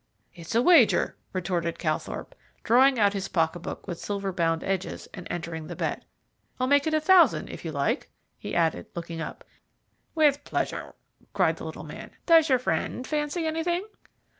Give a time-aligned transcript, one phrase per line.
[0.33, 5.27] "It's a wager," retorted Calthorpe, drawing out his pocket book with silver bound edges, and
[5.29, 6.05] entering the bet.
[6.59, 9.43] "I'll make it a thousand, if you like?" he added, looking up.
[10.15, 10.95] "With pleasure,"
[11.33, 12.09] cried the little man.
[12.25, 13.85] "Does your friend fancy anything?"